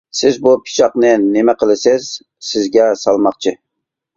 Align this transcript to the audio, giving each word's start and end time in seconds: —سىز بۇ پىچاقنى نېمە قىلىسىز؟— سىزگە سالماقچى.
—سىز 0.19 0.37
بۇ 0.45 0.53
پىچاقنى 0.69 1.11
نېمە 1.25 1.55
قىلىسىز؟— 1.59 2.09
سىزگە 2.53 2.89
سالماقچى. 3.03 3.55